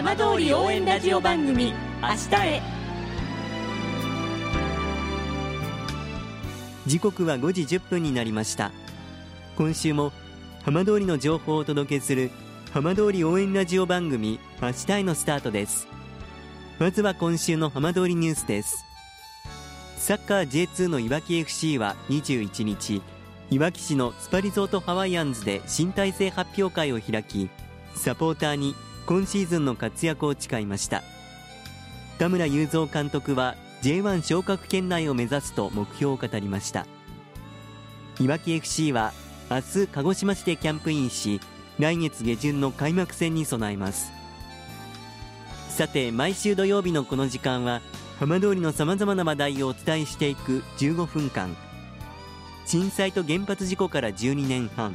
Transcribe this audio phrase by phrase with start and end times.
[0.00, 2.62] 浜通り応援ラジオ番組明日へ。
[6.86, 8.72] 時刻は5時1分になりました。
[9.58, 10.10] 今週も
[10.62, 12.30] 浜通りの情報をお届けする
[12.72, 15.86] 浜通り応援ラジオ番組明日へのスタートです。
[16.78, 18.86] まずは今週の浜通りニュースです。
[19.98, 23.02] サッカー J2 のいわき FC は21日
[23.50, 27.50] いわき市のスパリゾートハワイアンズで新体制発表会を開き
[27.94, 28.74] サポーターに
[29.10, 31.02] 今シーズンの活躍を誓いました。
[32.20, 36.86] 田村雄三監督は J1 昇格圏内を目指すと目標を語りました。
[38.20, 39.12] いわき FC は
[39.50, 41.40] 明日鹿児島市でキャンプインし
[41.80, 44.12] 来月下旬の開幕戦に備えます。
[45.70, 47.80] さて毎週土曜日のこの時間は
[48.20, 51.56] 浜通りのさまざまな話題をお伝えしていく15分間。
[52.64, 54.94] 震災と原発事故から12年半。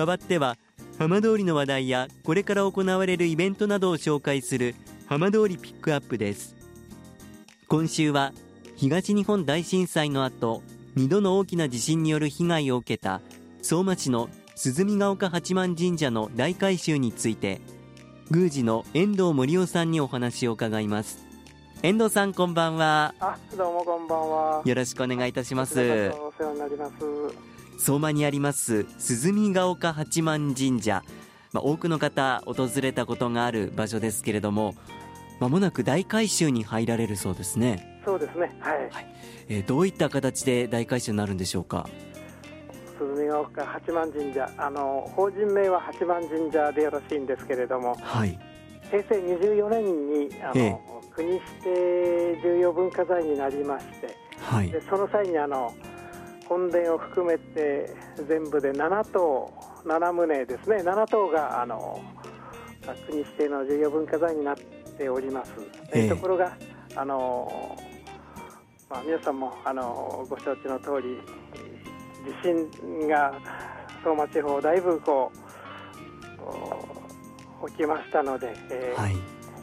[0.00, 0.56] 代わっては
[0.98, 4.74] 浜通りの話題やこれから行われるイベントなどを紹介する
[5.06, 6.56] 浜通りピックアップです。
[7.68, 8.32] 今週は
[8.76, 10.62] 東日本大震災の後
[10.96, 13.20] 2度の大きな地震による被害を受けた
[13.60, 17.60] 相馬市の鈴見ヶ丘八幡神社の大改修について
[18.30, 21.26] 宮司の遠藤森夫さんにお話を伺います。
[21.82, 23.14] 遠藤さんこんばんは。
[23.20, 24.62] あどうもこんばんは。
[24.64, 25.78] よろしくお願いいたします。
[25.78, 27.49] お世話になります
[27.80, 31.02] 相馬にあります鈴見ヶ丘八幡神社、
[31.52, 34.74] まあ、多くの方訪れたことがある場所ですけれども
[35.40, 38.02] まもなく大改修に入られるそうですね。
[38.04, 38.54] そうですね。
[38.60, 39.06] はい、はい。
[39.48, 41.88] えー、どういった形で大改修になるんでしょうか？
[42.98, 44.50] 鈴見ヶ丘八幡神社。
[44.58, 48.38] あの法人名は八幡神社でよろしいんですけれども、はい、
[48.90, 50.78] 平成24年にあの、ええ、
[51.14, 55.72] 国指定重要文化財になりまして、はい、でその際にあの
[56.50, 57.94] 本殿を含めて
[58.26, 60.78] 全部で7棟7棟ですね。
[60.78, 62.02] 7棟があの
[63.06, 64.56] 国指定の重要文化財になっ
[64.98, 65.52] ております、
[65.92, 66.08] ええ。
[66.08, 66.56] ところが
[66.96, 67.78] あの、
[68.90, 71.20] まあ、皆さんもあのご承知の通り
[72.42, 73.32] 地震が
[74.02, 75.30] 相馬地方だいぶこ
[77.62, 79.14] う起きましたので、えーはい、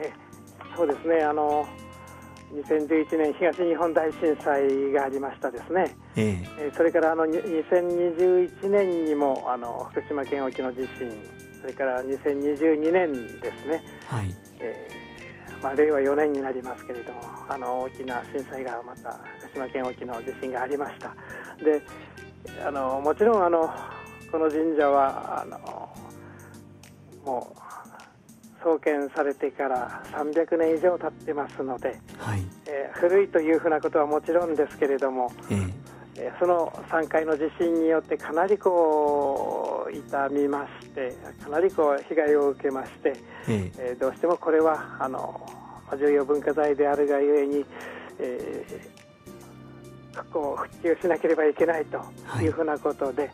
[0.00, 0.12] え
[0.76, 1.22] そうですね。
[1.22, 1.64] あの
[2.52, 6.70] 2011年東日本大震災がありましたですね、ええ。
[6.70, 11.10] ー、それからあの2021年にもあの福島県沖の地震
[11.60, 14.34] それから2022年ですね、はい。
[14.60, 15.02] えー
[15.62, 21.14] まあ、令和4年になりますけれどもあの大きな震災がまた福島県沖の地震がありました。
[21.64, 21.80] で
[22.66, 23.72] あのもちろんあの
[24.30, 25.58] この神社はあの
[27.24, 27.71] もう
[28.62, 32.42] 創建されてから300年以上経ってますので、はい。
[32.66, 35.72] えー、古いというふうなことはもちろんですけれども、えー、
[36.16, 43.12] えー、その3回の地震によってかなりこう痛みましてかなりこう被害を受けまして、
[43.48, 43.94] ええ。
[43.96, 45.40] ー、どうしてもこれはあの
[45.92, 47.64] 重要文化財であるがゆえに、
[48.18, 52.00] えー、復興復旧しなければいけないと
[52.40, 53.22] いうふうなことで。
[53.22, 53.32] はい。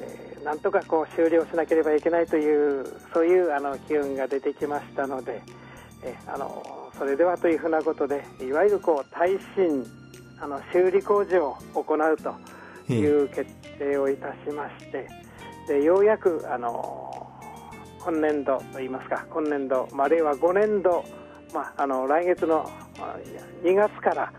[0.00, 5.42] えー、なんとかこう終了しなければいけないというそういうあの機運が出てきましたので、
[6.02, 9.84] え、あのそれではというふうなことでいわゆるこう耐震
[10.40, 12.16] あの修理工事を行う
[12.86, 15.08] という決定をいたしまして、
[15.66, 17.26] でようやくあの
[18.00, 21.02] 今年度といいますか今年度、まあ、令和5年度、
[21.54, 22.70] まあ、あの来月の
[23.62, 24.30] 2月から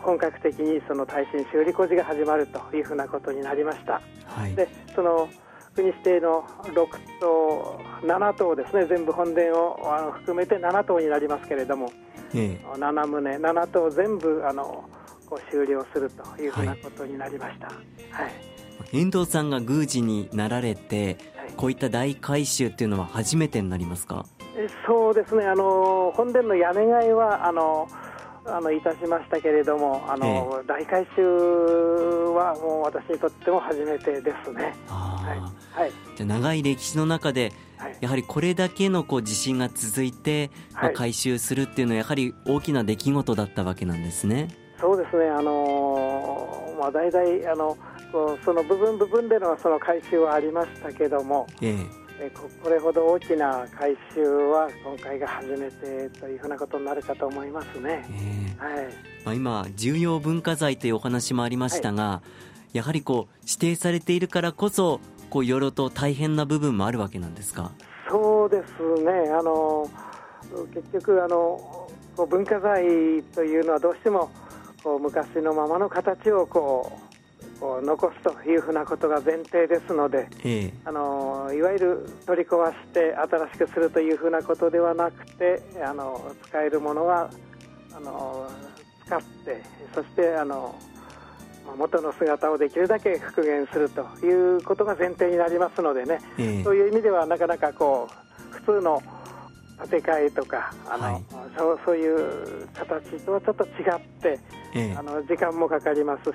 [0.00, 4.00] 本格的にその耐震修理工事が始まるというふうなことになりました。
[4.26, 5.28] はい、でその
[5.74, 6.74] 国指定の6
[7.20, 11.92] 棟、7棟ですね、全部本殿をあの含めて7棟になりますけれども、
[12.34, 14.84] ええ、7棟、7棟全部あの
[15.26, 17.76] こう終了するというふうなことになりました、はい、
[18.24, 18.32] はい、
[18.92, 24.26] 遠藤さんが宮司になられて、はい、こういった大改修っていうのは初めてになりますか？
[24.84, 27.88] そうですね、あの本殿の屋根替えはあの
[28.48, 31.22] あのいたしましたけれども、あの、ええ、大改修
[32.34, 34.74] はもう私にとっても初めてですね。
[34.86, 35.34] は
[35.76, 44.48] い、はい、じゃ長い歴史の中で、はい、やはりこれだけのこう地震が続いて、まあ、改修するっていうのはやはり大きな出来事だったわけなんですね。
[44.80, 45.28] そうですね。
[45.28, 47.76] あのー、まあ大々あの
[48.44, 51.70] その部分部分でのその改修はありましたけども、ええ
[52.04, 52.07] え
[52.62, 58.86] これほど大きな改修は今回が初めてというふうなことになるかと思いますね、えー、はい。
[59.24, 62.22] まあ、今、重要文化財というお話もありましたが、は
[62.74, 65.00] い、やはりこう指定されているからこそ
[65.30, 67.70] こういろいろと大変な部分もあるわけなんですか？
[68.10, 69.30] そうですね。
[69.30, 69.88] あの
[70.74, 71.90] 結局あの
[72.28, 74.30] 文化財というのはどうしても
[74.82, 77.07] こう昔のままの形をこう
[77.60, 87.30] こう残すというふうなことが前提ですので、ええ、あのいわゆる取り壊して新しくするというふうなことではなくてあの使えるものは
[87.92, 88.50] あの
[89.06, 89.62] 使って
[89.94, 90.74] そしてあの
[91.76, 99.02] 元の姿をできるだけ復元するということが前提になりますのでね、えそういう意味ではなかなかこう普通の
[99.80, 101.24] 建て替えとかあの、はい、
[101.56, 104.38] そうそういう形とはちょっと違って、
[104.74, 106.34] ええ、あの時間もかかりますし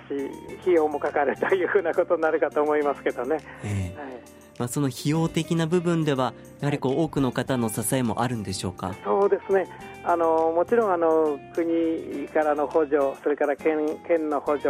[0.62, 3.38] 費用もかかるというふうなことになるかと思いますけどね。
[3.64, 4.14] えはい。
[4.60, 8.94] まあ、その費用的な部分ではやはりこう多くの方の支えもあるんでしょうか？
[9.04, 9.68] そうですね。
[10.04, 14.70] あのもちろんあの国からの補助それから県県の補助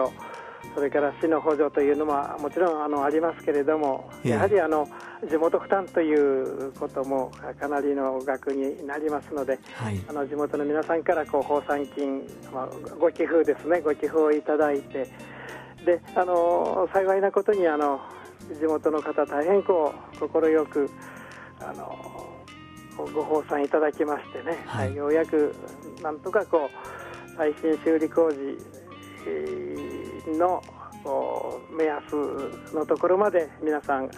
[0.75, 4.87] それから市の補助というのももちろんあのありますけれども、やはりあの
[5.29, 12.67] 地元負担ということもかなりの額になりますので、はい、あの地元の皆さんからこう放産金、まあ、
[12.99, 15.07] ご寄付ですね、ご寄付をいただいて、
[15.85, 18.01] であの幸いなことにあの
[18.59, 20.89] 地元の方、大変こう快く
[21.59, 22.33] あの
[22.97, 25.55] ご放産いただきましてね、はい、ようやく
[26.01, 26.69] なんとかこ
[27.33, 28.37] う耐震修理工事
[30.27, 30.61] の
[31.75, 32.03] 目安
[32.73, 34.09] のところまで皆さん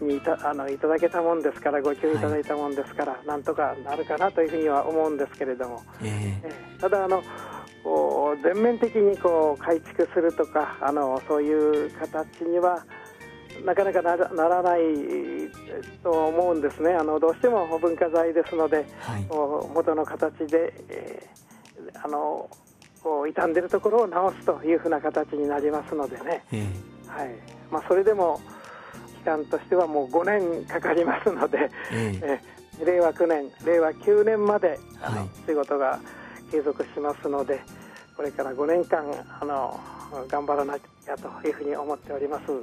[0.00, 7.22] にいたあのいただけたもんですからご協力いただいたもんですから、はい、なんとかなるかなというふうには思うんですけれども、えー、ただあの
[8.42, 12.84] 全面的にこう改築するとかあのそういう形には
[13.64, 14.80] なかなかならない
[16.02, 16.94] と思うんですね。
[16.94, 19.26] あのどうしても文化財ですので、はい、
[19.74, 22.48] 元の形で、えー、あの
[23.02, 27.30] こう傷んでるところを直すというふうな形になりますのでね、えー、はい。
[27.70, 28.40] まあ、それでも
[29.18, 35.98] 期間としてはもう5年かかりますので、えー、えー、令和9年、令和9年まであの、はい、仕事が
[36.50, 37.60] 継続しますので、
[38.16, 39.04] これから5年間
[39.40, 39.80] あの
[40.28, 42.62] 頑張らなきゃというふうに思っております、はい。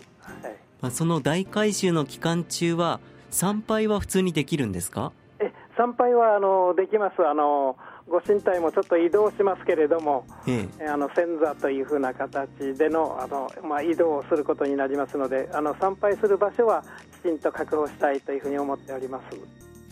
[0.82, 3.00] まあ、その大改修の期間中は、
[3.32, 5.12] 参拝は普通にできるんですか？
[5.40, 7.26] え参拝はあのできます。
[7.26, 7.78] あの
[8.10, 16.84] ご神体もちょっと移動しますけれども、ええ、あの先座というふうな形でのあの、まあ、移動をすることになりますのであの参拝する場所は
[17.22, 19.38] きちんと確保したいというふうに思っております。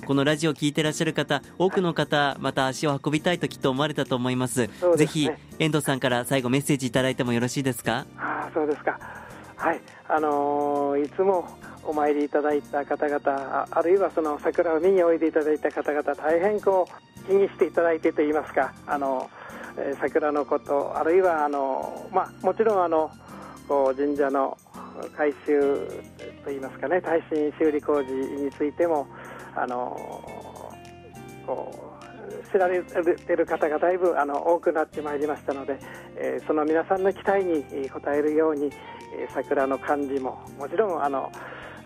[0.06, 5.30] このラジオを聞いてらっしゃる方多くの方、また足を運びたいときっと思われたと思います、ね、ぜひ
[5.60, 8.06] 遠藤さんから最後メッセージいただいてもよろしいですか？
[8.18, 9.00] あそうですか。
[9.56, 9.82] はい。
[10.08, 11.48] あのー、いつも
[11.84, 19.30] お参りいただいた方々あるいはその桜を見においでいただいた方々大変こう気にしていただいてといいますかあの、
[19.78, 23.12] えー、桜のことあるいはあの、まあ、もちろんあの
[23.68, 24.58] こう神社の
[25.16, 26.04] 改修
[26.44, 29.08] といいますかね耐震修理工事についても
[29.56, 29.96] あの
[31.46, 35.80] こう知られてる方がだいぶあの多くなってまいりましたので、
[36.16, 38.72] えー、その皆さんの期待に応えるように、
[39.20, 41.32] えー、桜の管理ももちろんあの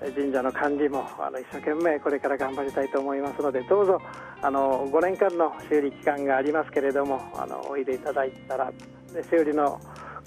[0.10, 4.02] 神社の管理もあの一生懸命これから頑張りたいと思いますのでどうぞ
[4.42, 8.72] あの5年間の修理期間がありますけれどもあのおいでいただいたら
[9.14, 9.80] で修理の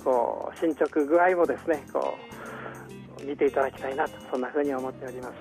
[0.05, 2.15] こう進捗具合もですねこ
[3.21, 5.35] う見ていただきたいなとそんなふうに思っております。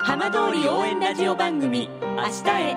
[0.00, 2.76] 浜通り応援ラジオ番組「明日へ」